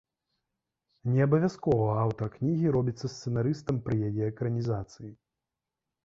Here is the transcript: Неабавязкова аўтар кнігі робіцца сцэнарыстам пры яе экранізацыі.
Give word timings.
Неабавязкова 1.17 1.89
аўтар 2.03 2.31
кнігі 2.37 2.71
робіцца 2.75 3.11
сцэнарыстам 3.15 3.75
пры 3.89 3.99
яе 4.09 4.23
экранізацыі. 4.31 5.11